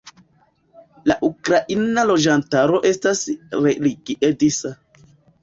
La 1.11 1.17
ukraina 1.27 2.05
loĝantaro 2.13 2.81
estas 2.93 3.23
religie 3.69 4.33
disa. 4.47 4.75